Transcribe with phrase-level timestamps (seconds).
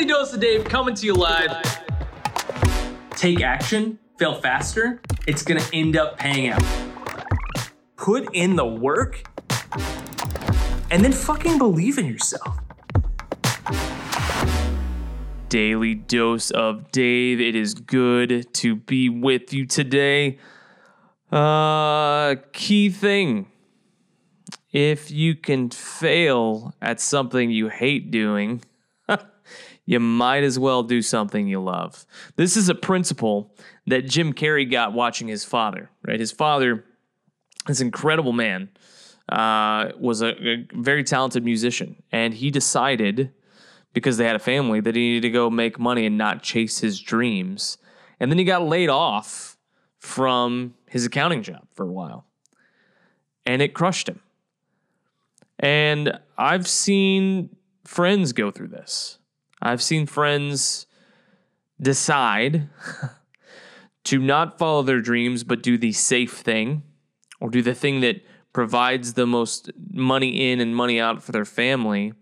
[0.00, 1.50] Daily Dose of Dave coming to you live.
[3.10, 5.02] Take action, fail faster.
[5.26, 6.64] It's gonna end up paying out.
[7.96, 9.22] Put in the work
[10.90, 12.60] and then fucking believe in yourself.
[15.50, 17.38] Daily Dose of Dave.
[17.38, 20.38] It is good to be with you today.
[21.30, 23.48] Uh, key thing
[24.72, 28.62] if you can fail at something you hate doing,
[29.84, 32.06] you might as well do something you love.
[32.36, 33.54] This is a principle
[33.86, 36.20] that Jim Carrey got watching his father, right?
[36.20, 36.84] His father,
[37.66, 38.70] this incredible man,
[39.28, 43.32] uh, was a, a very talented musician, and he decided
[43.92, 46.78] because they had a family that he needed to go make money and not chase
[46.78, 47.78] his dreams.
[48.18, 49.56] And then he got laid off
[49.98, 52.24] from his accounting job for a while,
[53.46, 54.20] and it crushed him
[55.60, 57.54] and I've seen
[57.84, 59.18] friends go through this.
[59.62, 60.86] I've seen friends
[61.80, 62.68] decide
[64.04, 66.82] to not follow their dreams, but do the safe thing
[67.40, 71.44] or do the thing that provides the most money in and money out for their
[71.44, 72.12] family.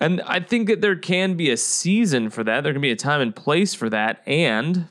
[0.00, 2.64] And I think that there can be a season for that.
[2.64, 4.22] There can be a time and place for that.
[4.26, 4.88] And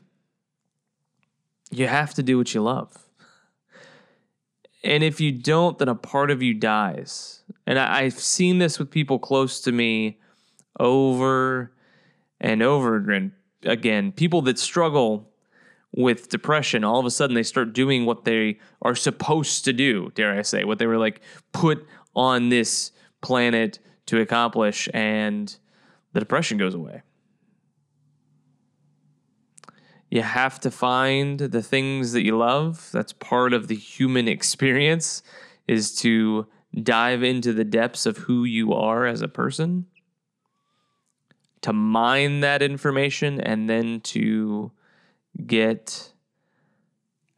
[1.70, 2.96] you have to do what you love.
[4.82, 7.42] And if you don't, then a part of you dies.
[7.66, 10.18] And I, have seen this with people close to me
[10.78, 11.72] over
[12.40, 13.32] and over again.
[13.64, 15.30] Again, people that struggle
[15.94, 20.10] with depression, all of a sudden they start doing what they are supposed to do,
[20.14, 21.20] dare I say, what they were like
[21.52, 25.54] put on this planet to accomplish, and
[26.12, 27.02] the depression goes away.
[30.10, 32.90] You have to find the things that you love.
[32.92, 35.22] That's part of the human experience
[35.66, 36.46] is to
[36.82, 39.86] dive into the depths of who you are as a person,
[41.62, 44.70] to mine that information and then to
[45.46, 46.12] get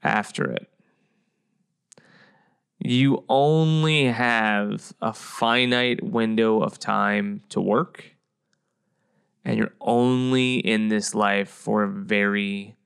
[0.03, 0.69] after it.
[2.79, 8.15] You only have a finite window of time to work
[9.45, 12.77] and you're only in this life for a very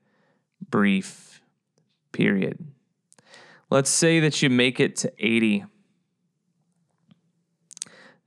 [0.69, 1.41] brief
[2.11, 2.65] period.
[3.69, 5.65] Let's say that you make it to 80.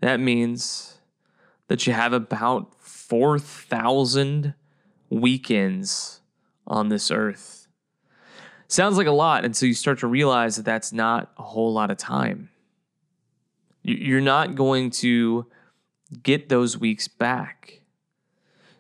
[0.01, 0.99] That means
[1.73, 4.53] that you have about 4,000
[5.09, 6.21] weekends
[6.67, 7.67] on this earth.
[8.69, 11.91] Sounds like a lot until you start to realize that that's not a whole lot
[11.91, 12.51] of time.
[13.83, 15.47] You're not going to
[16.23, 17.81] get those weeks back.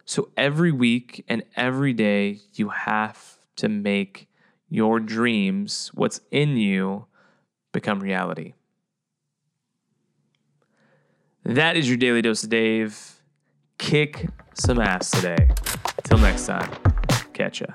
[0.04, 4.28] So every week and every day, you have to make
[4.68, 7.06] your dreams, what's in you,
[7.72, 8.52] become reality.
[11.44, 13.20] That is your daily dose of Dave.
[13.78, 15.48] Kick some ass today.
[16.04, 16.70] Till next time,
[17.32, 17.66] catch ya.